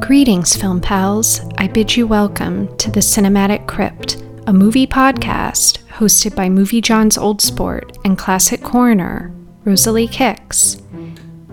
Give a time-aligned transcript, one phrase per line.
[0.00, 1.40] Greetings, film pals.
[1.58, 4.16] I bid you welcome to the Cinematic Crypt,
[4.46, 9.32] a movie podcast hosted by MovieJawn's Old Sport and classic coroner,
[9.64, 10.80] Rosalie Kicks.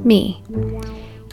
[0.04, 0.42] Me.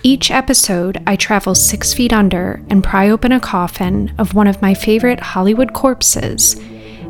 [0.03, 4.61] Each episode, I travel six feet under and pry open a coffin of one of
[4.61, 6.61] my favorite Hollywood corpses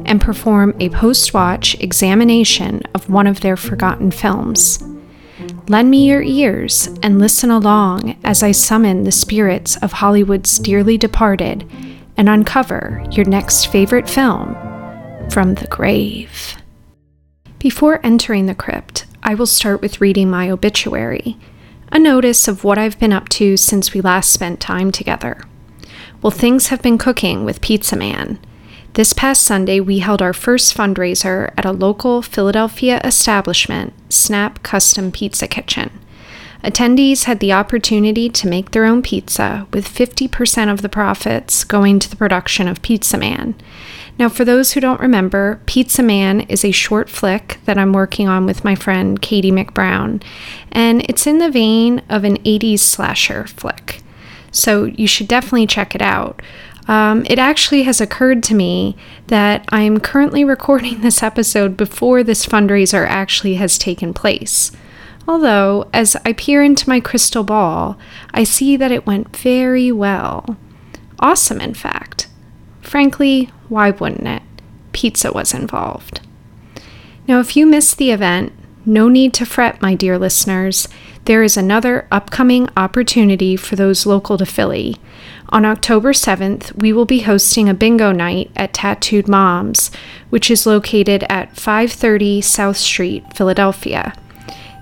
[0.05, 4.79] and perform a post watch examination of one of their forgotten films.
[5.69, 10.99] Lend me your ears and listen along as I summon the spirits of Hollywood's dearly
[10.99, 11.69] departed
[12.17, 14.55] and uncover your next favorite film
[15.31, 16.57] from the grave.
[17.59, 21.39] Before entering the crypt, I will start with reading my obituary,
[21.91, 25.41] a notice of what I've been up to since we last spent time together.
[26.21, 28.39] Well, things have been cooking with Pizza Man
[28.95, 35.11] this past Sunday, we held our first fundraiser at a local Philadelphia establishment, Snap Custom
[35.11, 35.91] Pizza Kitchen.
[36.63, 41.99] Attendees had the opportunity to make their own pizza, with 50% of the profits going
[41.99, 43.55] to the production of Pizza Man.
[44.17, 48.29] Now, for those who don't remember, Pizza Man is a short flick that I'm working
[48.29, 50.23] on with my friend Katie McBrown,
[50.71, 54.03] and it's in the vein of an 80s slasher flick.
[54.53, 56.41] So you should definitely check it out.
[56.87, 58.97] Um, it actually has occurred to me
[59.29, 64.71] that I'm currently recording this episode before this fundraiser actually has taken place.
[65.27, 67.99] Although, as I peer into my crystal ball,
[68.33, 70.59] I see that it went very well.
[71.19, 72.29] Awesome, in fact.
[72.83, 74.43] Frankly, why wouldn't it?
[74.93, 76.21] Pizza was involved.
[77.27, 78.53] Now, if you missed the event,
[78.85, 80.89] no need to fret, my dear listeners.
[81.27, 84.97] There is another upcoming opportunity for those local to Philly.
[85.49, 89.91] On October 7th, we will be hosting a bingo night at Tattooed Moms,
[90.29, 94.13] which is located at 530 South Street, Philadelphia.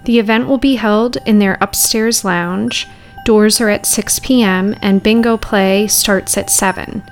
[0.05, 2.89] The event will be held in their upstairs lounge.
[3.25, 4.75] Doors are at 6 p.m.
[4.83, 7.05] and bingo play starts at 7.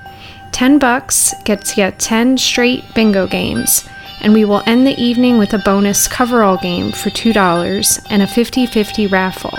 [0.51, 3.89] 10 bucks gets you 10 straight bingo games,
[4.21, 8.27] and we will end the evening with a bonus coverall game for $2 and a
[8.27, 9.59] 50 50 raffle.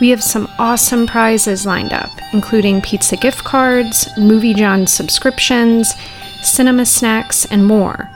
[0.00, 5.94] We have some awesome prizes lined up, including pizza gift cards, MovieJawn subscriptions,
[6.42, 8.10] cinema snacks, and more.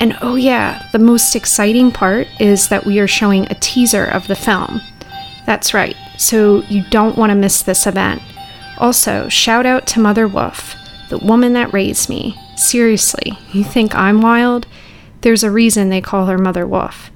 [0.00, 4.26] And oh, yeah, the most exciting part is that we are showing a teaser of
[4.28, 4.80] the film.
[5.44, 8.22] That's right, so you don't want to miss this event.
[8.78, 10.74] Also, shout out to Mother Wolf,
[11.08, 12.38] the woman that raised me.
[12.56, 14.66] Seriously, you think I'm wild?
[15.26, 17.10] There's a reason they call her Mother Wolf.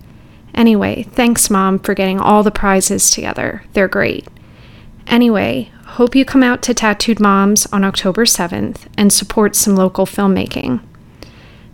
[0.53, 3.63] Anyway, thanks, Mom, for getting all the prizes together.
[3.73, 4.27] They're great.
[5.07, 10.07] Anyway, hope you come out to Tattooed Moms on October 7th and support some local
[10.07, 10.81] filmmaking.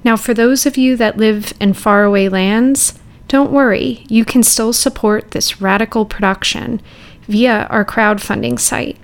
[0.04, 2.98] Now, for those of you that live in faraway lands,
[3.28, 6.82] don't worry, you can still support this radical production
[7.22, 8.98] via our crowdfunding site.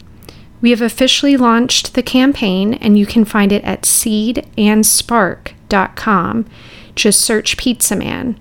[0.60, 6.46] We have officially launched the campaign, and you can find it at seedandspark.com.
[6.94, 8.38] Just search Pizza Man.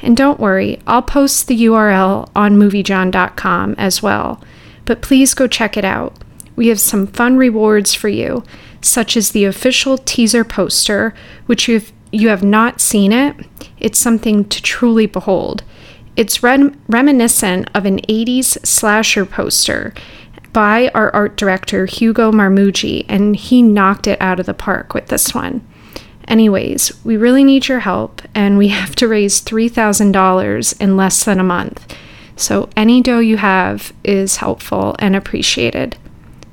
[0.00, 4.42] And don't worry, I'll post the URL on moviejawn.com as well.
[4.84, 6.16] But please go check it out.
[6.56, 8.42] We have some fun rewards for you,
[8.80, 11.14] such as the official teaser poster,
[11.46, 13.34] which you've you have not seen it,
[13.80, 15.64] it's something to truly behold.
[16.14, 19.94] It's rem- reminiscent of an 80s slasher poster
[20.52, 25.06] by our art director Hugo Marmucci, and he knocked it out of the park with
[25.06, 25.66] this one.
[26.32, 31.38] Anyways, we really need your help, and we have to raise $3,000 in less than
[31.38, 31.94] a month.
[32.36, 35.98] So any dough you have is helpful and appreciated.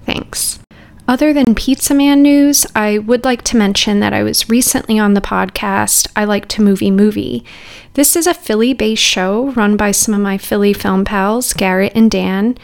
[0.06, 0.60] Thanks.
[1.08, 5.14] Other than Pizza Man news, I would like to mention that I was recently on
[5.14, 7.46] the podcast I Like to Movie Movie.
[7.94, 11.94] This is a Philly based show run by some of my Philly film pals, Garrett
[11.96, 12.58] and Dan,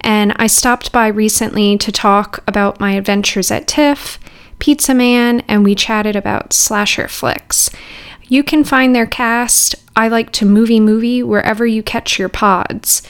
[0.00, 4.18] and I stopped by recently to talk about my adventures at TIFF
[4.62, 7.68] Pizza Man, and we chatted about slasher flicks.
[8.28, 13.02] You can find their cast, I Like to Movie Movie, wherever you catch your pods.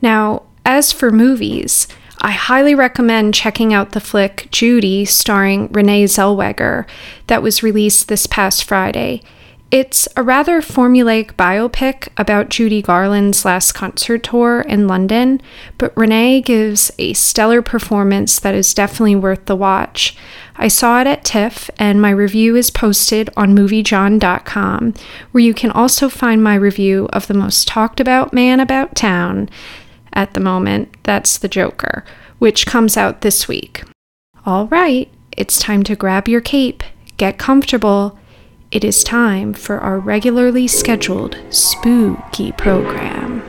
[0.00, 1.88] Now, as for movies,
[2.20, 6.86] I highly recommend checking out the flick Judy, starring Renee Zellweger,
[7.26, 9.22] that was released this past Friday.
[9.72, 15.40] It's a rather formulaic biopic about Judy Garland's last concert tour in London,
[15.78, 20.14] but Renee gives a stellar performance that is definitely worth the watch.
[20.56, 24.92] I saw it at TIFF, and my review is posted on moviejawn.com,
[25.30, 29.48] where you can also find my review of the most talked about man about town
[30.12, 30.94] at the moment.
[31.04, 32.04] That's The Joker,
[32.38, 33.84] which comes out this week.
[34.44, 36.82] All right, it's time to grab your cape,
[37.16, 38.18] get comfortable
[38.72, 43.46] it is time for our regularly scheduled spooky program.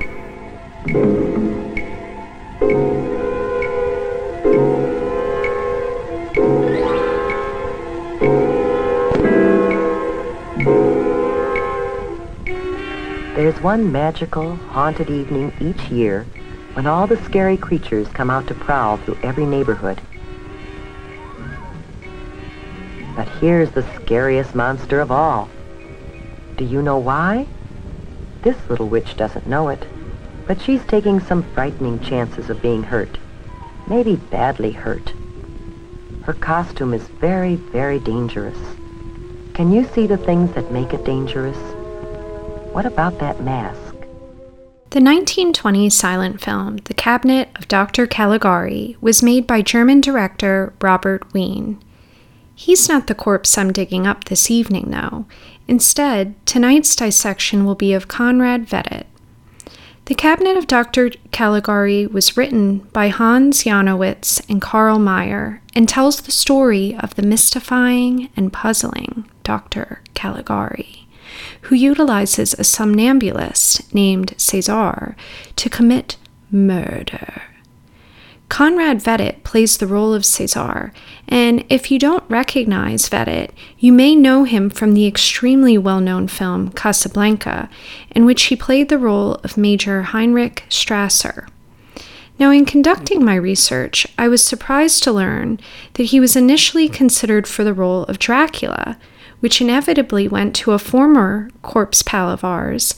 [13.33, 16.25] There's one magical, haunted evening each year
[16.73, 20.01] when all the scary creatures come out to prowl through every neighborhood
[23.15, 25.50] but here's the scariest monster of all.
[26.57, 27.48] Do you know why?
[28.42, 29.86] This little witch doesn't know it,
[30.48, 33.18] but she's taking some frightening chances of being hurt.
[33.88, 35.13] Maybe badly hurt.
[36.24, 38.57] Her costume is very, very dangerous.
[39.54, 41.57] Can you see the things that make it dangerous?
[42.74, 43.94] What about that mask?
[44.89, 48.07] The 1920s silent film, The Cabinet of Dr.
[48.07, 51.80] Caligari, was made by German director Robert Wiene.
[52.55, 55.25] He's not the corpse I'm digging up this evening, though.
[55.67, 59.05] Instead, tonight's dissection will be of Conrad Veidt.
[60.05, 61.11] The Cabinet of Dr.
[61.31, 67.21] Caligari was written by Hans Janowitz and Carl Mayer and tells the story of the
[67.21, 70.01] mystifying and puzzling Dr.
[70.13, 71.07] Caligari,
[71.61, 75.15] who utilizes a somnambulist named Cesar
[75.55, 76.17] to commit
[76.51, 77.44] murder.
[78.53, 80.94] Conrad Veidt plays the role of Cesar,
[81.27, 86.27] and if you don't recognize Veidt, you may know him from the extremely well known
[86.27, 87.67] film Casablanca,
[88.11, 91.47] in which he played the role of Major Heinrich Strasser.
[92.38, 95.59] Now, in conducting my research, I was surprised to learn
[95.95, 99.00] that he was initially considered for the role of Dracula,
[99.39, 102.94] which inevitably went to a former corpse pal of ours,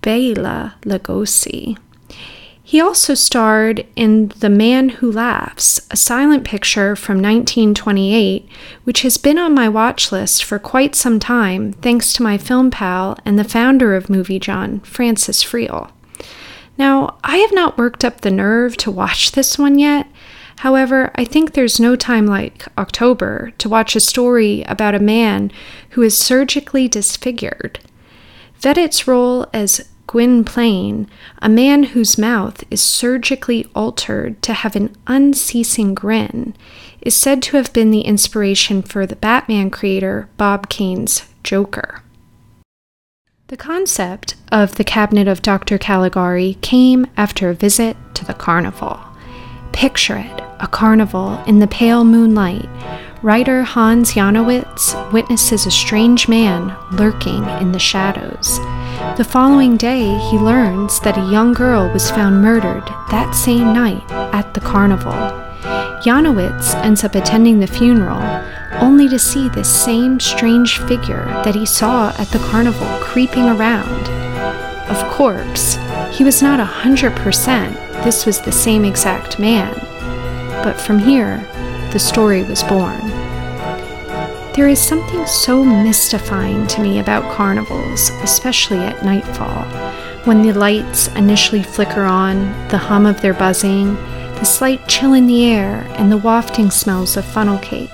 [0.00, 1.76] Bela Lugosi.
[2.70, 8.48] He also starred in The Man Who Laughs, a silent picture from 1928,
[8.84, 12.70] which has been on my watch list for quite some time thanks to my film
[12.70, 15.90] pal and the founder of MovieJawn, Francis Friel.
[16.78, 20.06] Now, I have not worked up the nerve to watch this one yet.
[20.58, 25.50] However, I think there's no time like October to watch a story about a man
[25.90, 27.80] who is surgically disfigured.
[28.60, 31.06] Veidt's role as Gwynplaine,
[31.40, 36.56] a man whose mouth is surgically altered to have an unceasing grin,
[37.00, 42.02] is said to have been the inspiration for the Batman creator Bob Kane's Joker.
[43.46, 45.78] The concept of the Cabinet of Dr.
[45.78, 48.98] Caligari came after a visit to the carnival.
[49.70, 52.68] Picture it a carnival in the pale moonlight.
[53.22, 58.58] Writer Hans Janowitz witnesses a strange man lurking in the shadows.
[59.18, 64.10] The following day, he learns that a young girl was found murdered that same night
[64.10, 65.12] at the carnival.
[66.02, 68.22] Janowitz ends up attending the funeral,
[68.80, 74.08] only to see this same strange figure that he saw at the carnival creeping around.
[74.88, 75.76] Of course,
[76.10, 79.74] he was not a hundred percent this was the same exact man,
[80.64, 81.46] but from here,
[81.92, 83.09] the story was born.
[84.60, 89.64] There is something so mystifying to me about carnivals, especially at nightfall,
[90.26, 95.26] when the lights initially flicker on, the hum of their buzzing, the slight chill in
[95.26, 97.88] the air, and the wafting smells of funnel cake.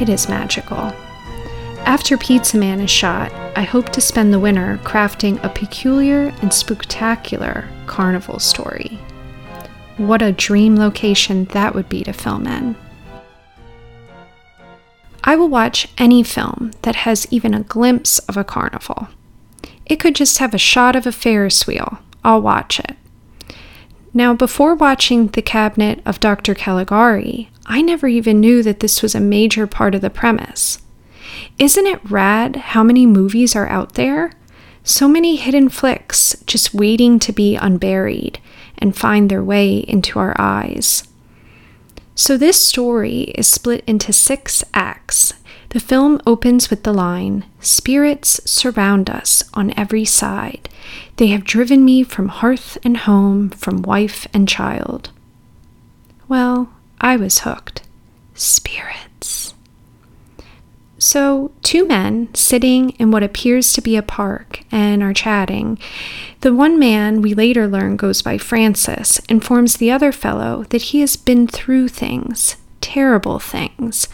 [0.00, 0.92] It is magical.
[1.84, 6.52] After Pizza Man is shot, I hope to spend the winter crafting a peculiar and
[6.52, 8.98] spectacular carnival story.
[9.98, 12.74] What a dream location that would be to film in.
[15.26, 19.08] I will watch any film that has even a glimpse of a carnival.
[19.84, 21.98] It could just have a shot of a Ferris wheel.
[22.24, 22.96] I'll watch it.
[24.14, 26.54] Now, before watching The Cabinet of Dr.
[26.54, 30.80] Caligari, I never even knew that this was a major part of the premise.
[31.58, 34.32] Isn't it rad how many movies are out there?
[34.84, 38.38] So many hidden flicks just waiting to be unburied
[38.78, 41.02] and find their way into our eyes.
[42.18, 45.34] So, this story is split into six acts.
[45.68, 50.70] The film opens with the line Spirits surround us on every side.
[51.16, 55.10] They have driven me from hearth and home, from wife and child.
[56.26, 56.70] Well,
[57.02, 57.82] I was hooked.
[58.34, 59.05] Spirits.
[61.06, 65.78] So, two men sitting in what appears to be a park and are chatting.
[66.40, 70.98] The one man we later learn goes by Francis informs the other fellow that he
[71.02, 74.08] has been through things, terrible things,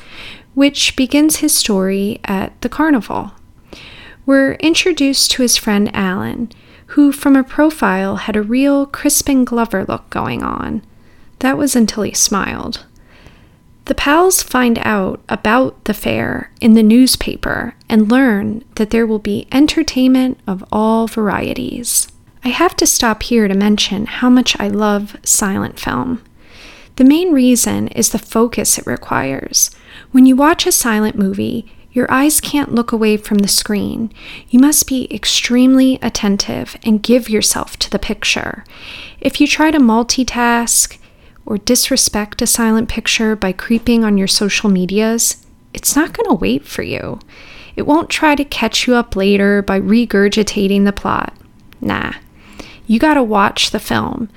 [0.53, 3.33] which begins his story at the carnival.
[4.27, 6.51] We're introduced to his friend Alan,
[6.89, 10.83] who from a profile had a real Crispin Glover look going on.
[11.39, 12.85] That was until he smiled.
[13.87, 19.19] The pals find out about the fair in the newspaper and learn that there will
[19.19, 22.07] be entertainment of all varieties.
[22.45, 26.23] I have to stop here to mention how much I love silent film.
[26.97, 29.71] The main reason is the focus it requires.
[30.13, 34.13] When you watch a silent movie, Your eyes can't look away from the screen.
[34.49, 38.65] You must be extremely attentive and give yourself to the picture.
[39.21, 40.97] If you try to multitask
[41.47, 45.45] or disrespect a silent picture by creeping on your social medias,
[45.75, 47.19] it's not going to wait for you.
[47.77, 51.35] It won't try to catch you up later by regurgitating the plot.
[51.81, 52.13] Nah.
[52.87, 54.29] You got to watch the film.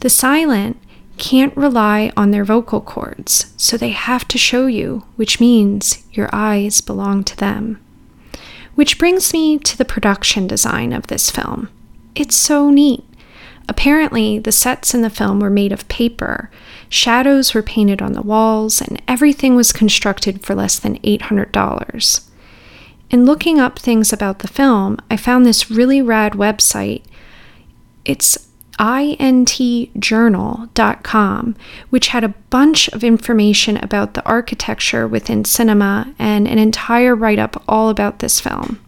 [0.00, 0.76] The silent
[1.16, 6.28] can't rely on their vocal cords, so they have to show you, which means your
[6.32, 7.80] eyes belong to them.
[8.74, 11.68] Which brings me to the production design of this film.
[12.14, 13.04] It's so neat.
[13.68, 16.48] Apparently, the sets in the film were made of paper,
[16.88, 22.28] shadows were painted on the walls, and everything was constructed for less than $800.
[23.10, 27.04] In looking up things about the film, I found this really rad website.
[28.04, 31.56] It's intjournal.com,
[31.90, 37.38] which had a bunch of information about the architecture within cinema and an entire write
[37.38, 38.80] up all about this film.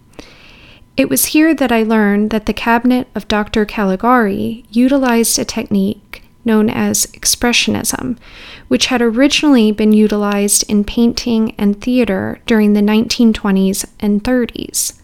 [0.96, 3.66] It was here that I learned that the cabinet of Dr.
[3.66, 8.16] Caligari utilized a technique known as Expressionism,
[8.68, 14.98] which had originally been utilized in painting and theater during the 1920s and 30s.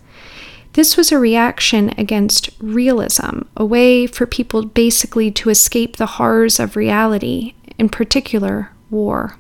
[0.75, 6.59] This was a reaction against realism, a way for people basically to escape the horrors
[6.59, 9.37] of reality, in particular, war.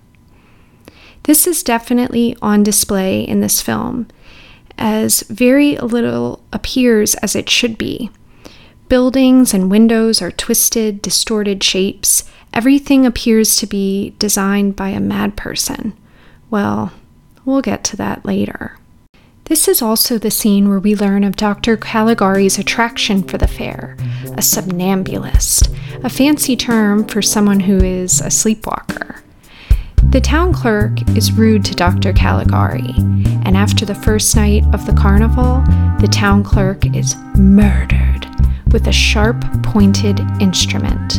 [1.23, 4.09] This is definitely on display in this film,
[4.79, 8.11] as very little appears as it should be.
[8.89, 12.25] Buildings and windows are twisted, distorted shapes.
[12.53, 15.97] Everything appears to be designed by a mad person.
[16.51, 16.93] Well,
[17.45, 18.79] we'll get to that later.
[19.45, 21.77] This is also the scene where we learn of Dr.
[21.77, 23.97] Caligari's attraction for the fair,
[24.37, 25.69] a somnambulist,
[26.05, 29.22] a fancy term for someone who is a sleepwalker.
[30.11, 32.13] The town clerk is rude to Dr.
[32.13, 32.95] Caligari,
[33.45, 35.63] and after the first night of the carnival,
[36.01, 38.27] the town clerk is murdered
[38.73, 41.19] with a sharp pointed instrument.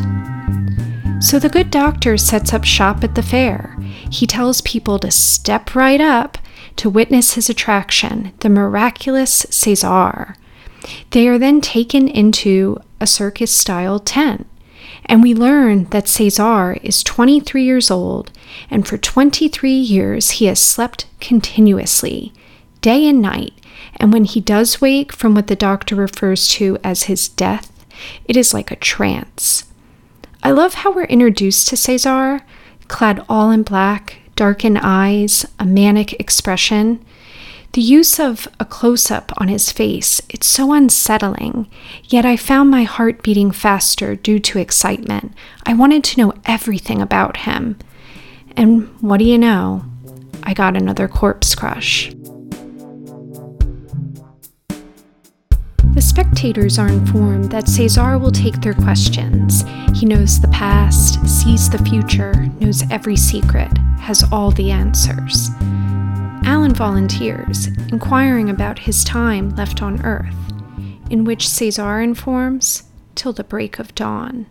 [1.23, 3.77] So the good doctor sets up shop at the fair.
[4.11, 6.37] He tells people to step right up
[6.75, 10.35] to witness his attraction, the miraculous Caesar.
[11.11, 14.47] They are then taken into a circus style tent,
[15.05, 18.31] and we learn that Caesar is 23 years old,
[18.69, 22.33] and for 23 years he has slept continuously,
[22.81, 23.53] day and night.
[23.97, 27.71] And when he does wake from what the doctor refers to as his death,
[28.25, 29.65] it is like a trance.
[30.41, 32.41] I love how we're introduced to Caesar,
[32.87, 37.03] clad all in black, darkened eyes, a manic expression.
[37.73, 41.67] The use of a close up on his face, it's so unsettling,
[42.03, 45.33] yet I found my heart beating faster due to excitement.
[45.65, 47.79] I wanted to know everything about him.
[48.55, 49.85] And what do you know?
[50.43, 52.13] I got another corpse crush.
[55.95, 59.63] The spectators are informed that Caesar will take their questions.
[59.95, 65.49] He knows the past, sees the future, knows every secret, has all the answers.
[66.73, 70.35] Volunteers, inquiring about his time left on Earth,
[71.09, 74.47] in which Caesar informs till the break of dawn,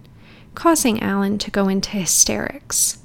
[0.55, 2.99] causing Alan to go into hysterics.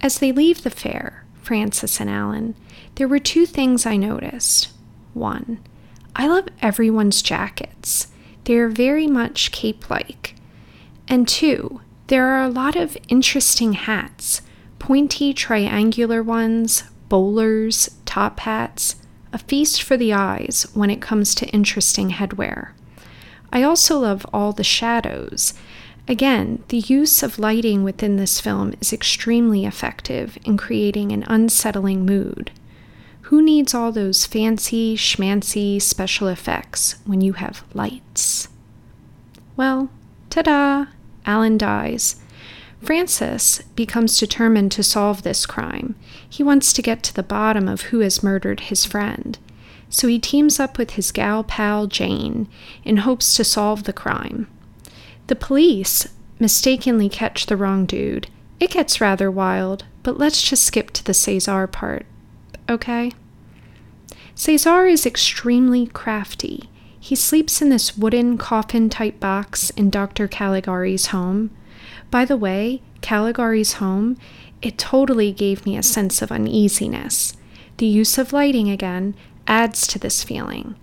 [0.00, 2.54] As they leave the fair, Francis and Alan,
[2.94, 4.70] there were two things I noticed.
[5.12, 5.60] One,
[6.16, 8.08] I love everyone's jackets.
[8.44, 10.34] They are very much cape like.
[11.06, 14.42] And two, there are a lot of interesting hats
[14.78, 18.96] pointy triangular ones, bowlers, top hats,
[19.34, 22.70] a feast for the eyes when it comes to interesting headwear.
[23.52, 25.52] I also love all the shadows.
[26.08, 32.06] Again, the use of lighting within this film is extremely effective in creating an unsettling
[32.06, 32.50] mood.
[33.28, 38.48] Who needs all those fancy, schmancy special effects when you have lights?
[39.54, 39.90] Well,
[40.30, 40.86] ta da!
[41.26, 42.21] Alan dies.
[42.82, 45.94] Francis becomes determined to solve this crime.
[46.28, 49.38] He wants to get to the bottom of who has murdered his friend.
[49.88, 52.48] So he teams up with his gal pal Jane
[52.84, 54.48] in hopes to solve the crime.
[55.28, 56.08] The police
[56.40, 58.28] mistakenly catch the wrong dude.
[58.58, 62.06] It gets rather wild, but let's just skip to the Caesar part,
[62.68, 63.12] okay?
[64.34, 66.68] Caesar is extremely crafty.
[66.98, 70.26] He sleeps in this wooden coffin type box in Dr.
[70.26, 71.50] Caligari's home.
[72.10, 74.16] By the way, Caligari's home,
[74.60, 77.36] it totally gave me a sense of uneasiness.
[77.78, 79.14] The use of lighting again
[79.46, 80.76] adds to this feeling.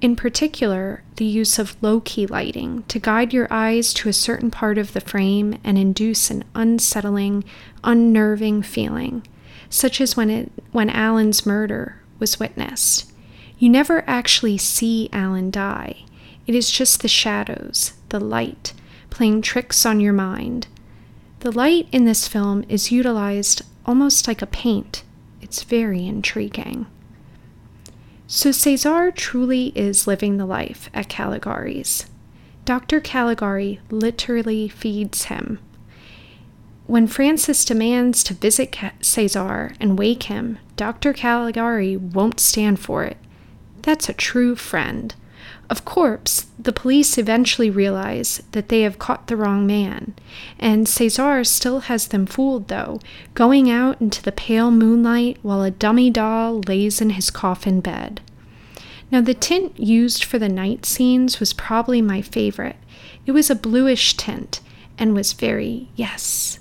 [0.00, 4.50] In particular, the use of low key lighting to guide your eyes to a certain
[4.50, 7.44] part of the frame and induce an unsettling,
[7.84, 9.26] unnerving feeling,
[9.68, 13.12] such as when, it, when Alan's murder was witnessed.
[13.58, 16.04] You never actually see Alan die.
[16.46, 18.72] It is just the shadows, the light,
[19.10, 20.66] playing tricks on your mind.
[21.40, 25.02] The light in this film is utilized almost like a paint.
[25.40, 26.86] It's very intriguing.
[28.26, 32.06] So Cesar truly is living the life at Caligari's.
[32.64, 33.00] Dr.
[33.00, 35.58] Caligari literally feeds him.
[36.86, 41.12] When Francis demands to visit Cesar and wake him, Dr.
[41.12, 43.16] Caligari won't stand for it.
[43.82, 45.14] That's a true friend.
[45.70, 50.14] Of course, the police eventually realize that they have caught the wrong man,
[50.58, 52.98] and Cesar still has them fooled, though,
[53.34, 58.20] going out into the pale moonlight while a dummy doll lays in his coffin bed.
[59.12, 62.76] Now, the tint used for the night scenes was probably my favorite.
[63.24, 64.60] It was a bluish tint
[64.98, 66.58] and was very, yes,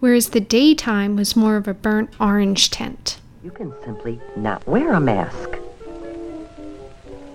[0.00, 3.20] whereas the daytime was more of a burnt orange tint.
[3.44, 5.58] You can simply not wear a mask.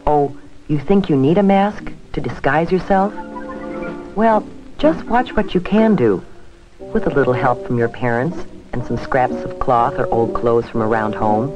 [0.05, 0.37] Oh,
[0.67, 3.13] you think you need a mask to disguise yourself?
[4.15, 6.23] Well, just watch what you can do,
[6.79, 8.37] with a little help from your parents
[8.71, 11.51] and some scraps of cloth or old clothes from around home.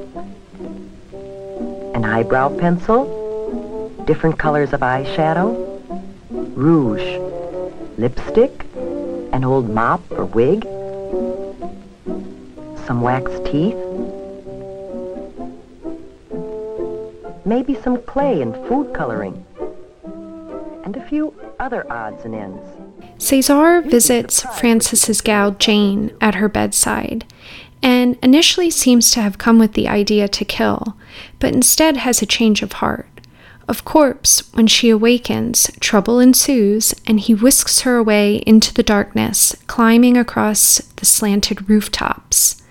[1.96, 5.82] An eyebrow pencil, different colors of eyeshadow,
[6.30, 7.20] rouge,
[7.98, 8.66] lipstick,
[9.34, 10.64] an old mop or wig,
[12.86, 13.76] some wax teeth,
[17.48, 19.46] maybe some clay and food coloring,
[20.84, 22.62] and a few other odds and ends.
[23.18, 27.26] Cesar visits Francis's gal Jane at her bedside
[27.82, 30.98] and initially seems to have come with the idea to kill,
[31.40, 33.08] but instead has a change of heart.
[33.68, 39.56] Of course, when she awakens, trouble ensues, and he whisks her away into the darkness,
[39.68, 42.62] climbing across the slanted rooftops.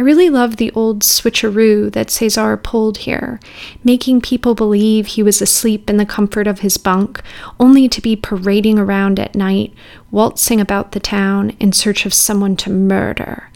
[0.00, 3.38] I really love the old switcheroo that Cesar pulled here,
[3.84, 7.20] making people believe he was asleep in the comfort of his bunk,
[7.60, 9.74] only to be parading around at night,
[10.10, 13.50] waltzing about the town in search of someone to murder.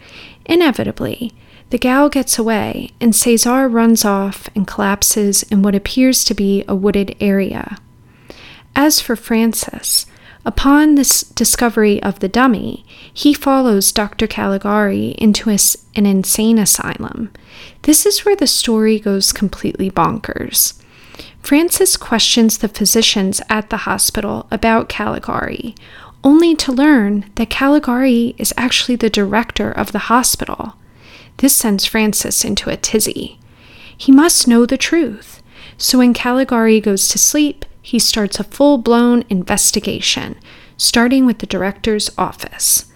[0.45, 1.33] Inevitably,
[1.71, 6.63] the gal gets away, and Cesar runs off and collapses in what appears to be
[6.67, 7.79] a wooded area.
[8.75, 10.05] As for Francis,
[10.45, 14.27] Upon this discovery of the dummy, he follows Dr.
[14.27, 15.57] Caligari into a,
[15.95, 17.31] an insane asylum.
[17.81, 20.79] This is where the story goes completely bonkers.
[21.41, 25.73] Francis questions the physicians at the hospital about Caligari,
[26.23, 30.75] only to learn that Caligari is actually the director of the hospital.
[31.37, 33.39] This sends Francis into a tizzy.
[33.97, 35.41] He must know the truth,
[35.77, 40.35] so when Caligari goes to sleep, he starts a full blown investigation,
[40.75, 42.91] starting with the director's office.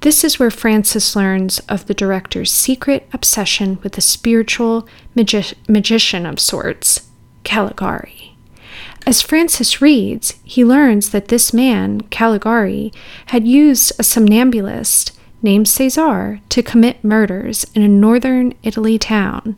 [0.00, 6.26] This is where Francis learns of the director's secret obsession with a spiritual magi- magician
[6.26, 7.08] of sorts,
[7.44, 8.36] Caligari.
[9.06, 12.92] As Francis reads, he learns that this man, Caligari,
[13.26, 19.56] had used a somnambulist named Cesar to commit murders in a northern Italy town.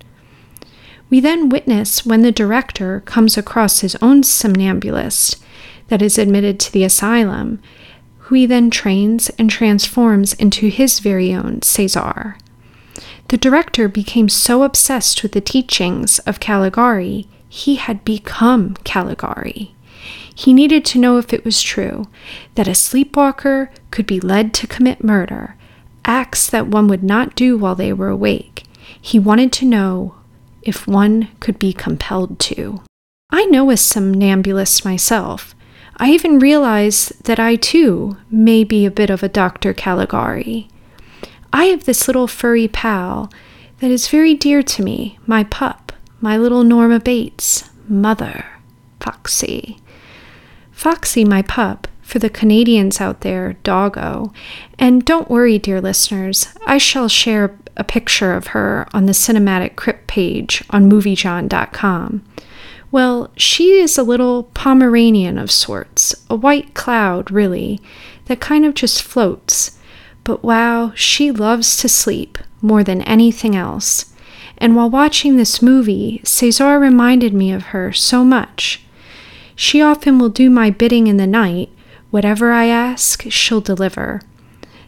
[1.11, 5.43] We then witness when the director comes across his own somnambulist
[5.89, 7.61] that is admitted to the asylum,
[8.19, 12.39] who he then trains and transforms into his very own Cesar.
[13.29, 19.75] The director became so obsessed with the teachings of Caligari, he had become Caligari.
[20.35, 22.09] He needed to know if it was true
[22.57, 25.57] that a sleepwalker could be led to commit murder,
[26.05, 28.65] acts that one would not do while they were awake.
[29.01, 30.17] He wanted to know
[30.65, 32.83] if one could be compelled to.
[33.31, 35.55] I know a somnambulist myself.
[35.97, 39.73] I even realize that I too may be a bit of a Dr.
[39.73, 40.69] Caligari.
[41.53, 43.33] I have this little furry pal
[43.79, 48.47] that is very dear to me, my pup, my little Norma Bates, mother,
[49.01, 49.79] Foxy.
[50.73, 54.33] Foxy, my pup, for the Canadians out there, doggo.
[54.79, 59.77] And don't worry, dear listeners, I shall share a picture of her on the cinematic
[59.77, 62.25] crypt page on moviejawn.com.
[62.91, 67.81] Well, she is a little Pomeranian of sorts, a white cloud, really,
[68.27, 69.79] that kind of just floats.
[70.23, 74.15] But wow, she loves to sleep more than anything else.
[74.59, 78.85] And while watching this movie, Cesar reminded me of her so much.
[79.57, 81.71] She often will do my bidding in the night.
[82.11, 84.21] Whatever I ask, she'll deliver.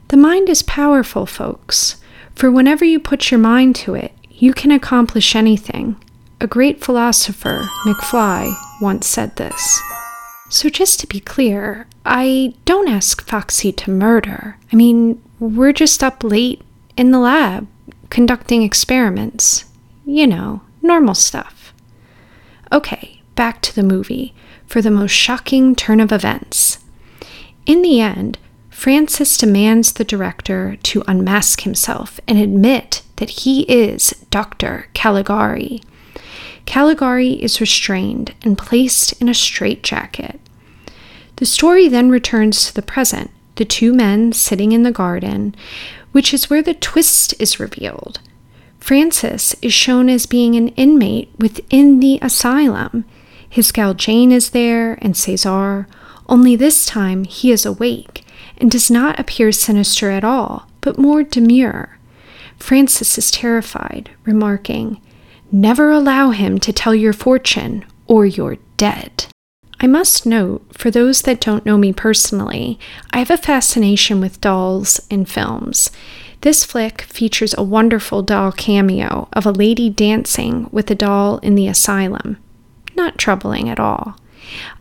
[0.09, 1.97] The mind is powerful, folks.
[2.37, 5.97] For whenever you put your mind to it, you can accomplish anything.
[6.41, 9.81] A great philosopher, McFly, once said this.
[10.49, 14.59] So, just to be clear, I don't ask Foxy to murder.
[14.73, 16.63] I mean, we're just up late
[16.97, 17.67] in the lab
[18.11, 19.65] conducting experiments.
[20.05, 21.75] You know, Normal stuff.
[22.71, 24.33] Okay, back to the movie
[24.67, 26.79] for the most shocking turn of events.
[27.67, 28.39] In the end,
[28.77, 34.89] Francis demands the director to unmask himself and admit that he is Dr.
[34.93, 35.81] Caligari.
[36.67, 40.39] Caligari is restrained and placed in a straitjacket.
[41.37, 45.57] The story then returns to the present, the two men sitting in the garden,
[46.13, 48.21] which is where the twist is revealed.
[48.79, 53.07] Francis is shown as being an inmate within the asylum.
[53.49, 55.89] His gal Jane is there and Cesar,
[56.29, 58.23] only this time he is awake
[58.59, 61.99] and does not appear sinister at all, but more demure.
[62.59, 65.01] Francis is terrified, remarking,
[65.53, 69.27] Never allow him to tell your fortune, or you're dead.
[69.79, 72.79] I must note, for those that don't know me personally,
[73.13, 75.91] I have a fascination with dolls in films.
[76.41, 81.55] This flick features a wonderful doll cameo of a lady dancing with a doll in
[81.55, 82.39] the asylum.
[82.97, 84.17] Not troubling at all.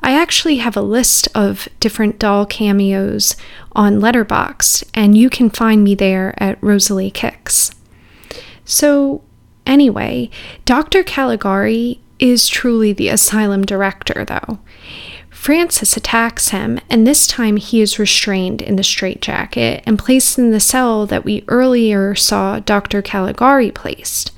[0.01, 3.35] I actually have a list of different doll cameos
[3.73, 7.71] on Letterboxd, and you can find me there at Rosalie Kicks.
[8.63, 9.21] So,
[9.65, 10.29] anyway,
[10.65, 11.03] Dr.
[11.03, 14.59] Caligari is truly the asylum director, though.
[15.29, 20.49] Francis attacks him, and this time he is restrained in the straitjacket and placed in
[20.49, 23.03] the cell that we earlier saw Dr.
[23.03, 24.31] Caligari placed.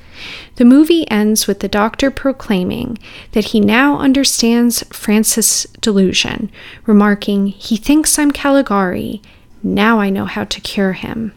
[0.58, 2.98] The movie ends with the doctor proclaiming
[3.34, 6.52] that he now understands Francis' delusion,
[6.88, 9.22] remarking, He thinks I'm Caligari.
[9.62, 11.32] Now I know how to cure him.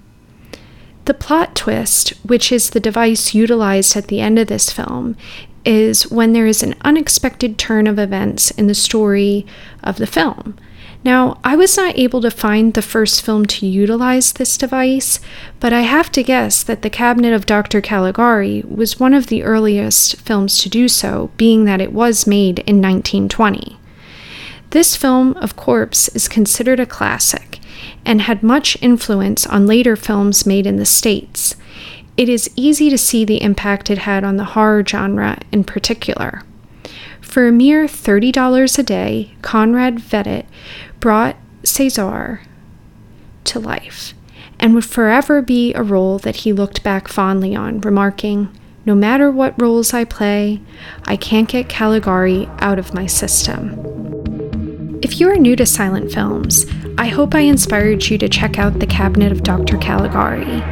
[1.04, 5.16] The plot twist, which is the device utilized at the end of this film,
[5.66, 9.44] is when there is an unexpected turn of events in the story
[9.82, 10.56] of the film.
[11.02, 15.18] Now, I was not able to find the first film to utilize this device,
[15.58, 17.80] but I have to guess that The Cabinet of Dr.
[17.80, 22.58] Caligari was one of the earliest films to do so, being that it was made
[22.60, 23.78] in 1920.
[24.70, 27.60] This film, of Corpse is considered a classic
[28.04, 31.56] and had much influence on later films made in the States.
[32.18, 36.42] It is easy to see the impact it had on the horror genre in particular.
[37.30, 40.46] For a mere $30 a day, Conrad Veidt
[40.98, 42.40] brought Cesar
[43.44, 44.14] to life
[44.58, 48.48] and would forever be a role that he looked back fondly on, remarking,
[48.84, 50.60] No matter what roles I play,
[51.04, 53.78] I can't get Caligari out of my system.
[55.00, 56.66] If you are new to silent films,
[56.98, 59.78] I hope I inspired you to check out The Cabinet of Dr.
[59.78, 60.64] Caligari.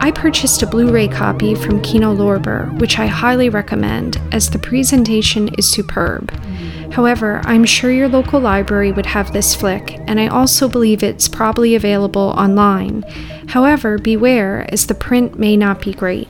[0.00, 4.58] I purchased a Blu ray copy from Kino Lorber, which I highly recommend as the
[4.58, 6.30] presentation is superb.
[6.92, 11.28] However, I'm sure your local library would have this flick, and I also believe it's
[11.28, 13.02] probably available online.
[13.48, 16.28] However, beware, as the print may not be great.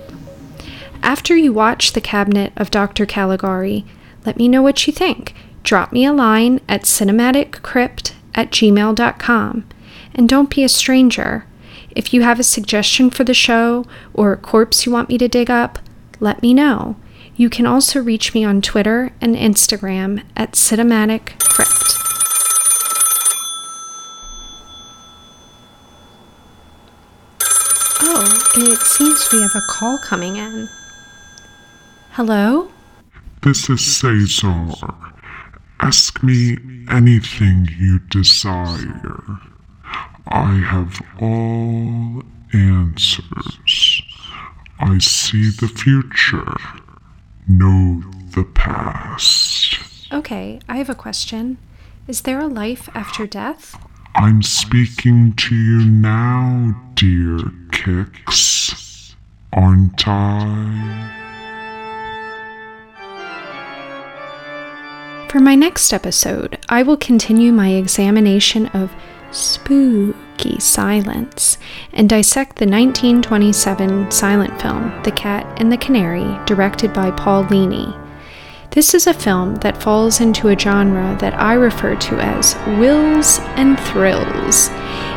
[1.02, 3.06] After you watch The Cabinet of Dr.
[3.06, 3.84] Caligari,
[4.24, 5.34] let me know what you think.
[5.64, 9.64] Drop me a line at cinematiccrypt at gmail.com.
[10.14, 11.44] And don't be a stranger.
[11.94, 15.28] If you have a suggestion for the show or a corpse you want me to
[15.28, 15.78] dig up,
[16.20, 16.96] let me know.
[17.36, 21.70] You can also reach me on Twitter and Instagram at Cinematic Crypt.
[28.04, 30.68] Oh, it seems we have a call coming in.
[32.12, 32.70] Hello?
[33.42, 34.68] This is Cesar.
[35.80, 36.58] Ask me
[36.90, 39.40] anything you desire.
[40.26, 44.02] I have all answers.
[44.78, 46.54] I see the future
[47.48, 48.02] know
[48.34, 49.78] the past.
[50.12, 51.58] Okay, I have a question.
[52.06, 53.78] Is there a life after death?
[54.14, 57.38] I'm speaking to you now, dear
[57.72, 59.14] Kicks.
[59.52, 61.18] Aren't I?
[65.30, 68.92] For my next episode, I will continue my examination of
[70.58, 71.58] silence
[71.92, 77.94] and dissect the 1927 silent film The Cat and the Canary, directed by Paul Leni.
[78.70, 83.38] This is a film that falls into a genre that I refer to as wills
[83.56, 84.70] and thrills.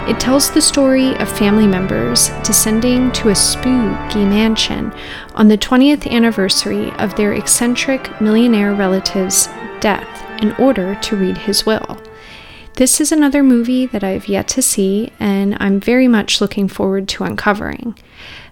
[0.09, 4.93] It tells the story of family members descending to a spooky mansion
[5.35, 9.47] on the 20th anniversary of their eccentric millionaire relative's
[9.79, 11.99] death in order to read his will.
[12.77, 17.07] This is another movie that I've yet to see, and I'm very much looking forward
[17.09, 17.97] to uncovering,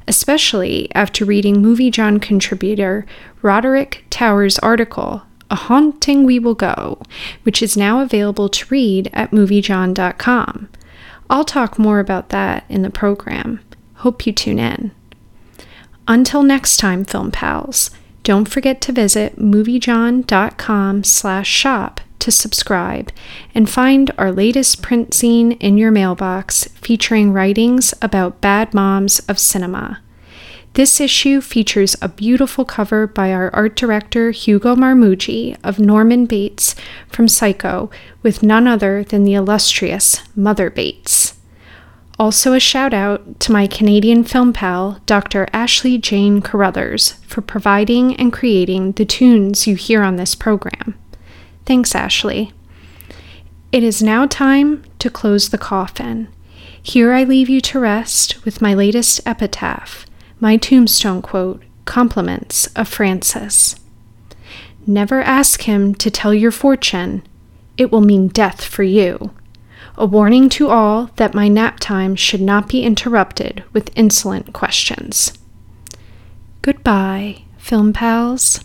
[0.08, 3.06] especially after reading MovieJawn contributor
[3.42, 7.02] Roderick Towers' article, A Haunting We Will Go,
[7.44, 10.70] which is now available to read at moviejawn.com.
[11.30, 13.60] I'll talk more about that in the program.
[13.96, 14.92] Hope you tune in.
[16.08, 17.92] Until next time, film pals,
[18.24, 23.12] Don't forget to visit moviejawn.com slash shop to subscribe
[23.54, 29.38] and find our latest print zine in your mailbox featuring writings about bad moms of
[29.38, 30.00] cinema.
[30.74, 36.76] This issue features a beautiful cover by our art director Hugo Marmuggi of Norman Bates
[37.10, 37.92] from Psycho
[38.24, 41.36] with none other than the illustrious Mother Bates.
[42.18, 45.48] Also, a shout out to my Canadian film pal, Dr.
[45.52, 50.96] Ashley Jane Carruthers, for providing and creating the tunes you hear on this program.
[51.66, 52.52] Thanks, Ashley.
[53.72, 56.28] It is now time to close the coffin.
[56.82, 60.06] Here I leave you to rest with my latest epitaph,
[60.40, 63.78] my tombstone quote, Compliments of Francis.
[64.86, 67.24] Never ask him to tell your fortune,
[67.78, 69.32] it will mean death for you.
[69.98, 75.34] A warning to all that my nap time should not be interrupted with insolent questions.
[76.62, 78.60] Goodbye, film pals.